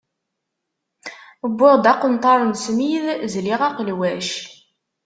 [1.49, 4.29] Wwiɣ-d aqenṭar n smid, zliɣ aqelwac.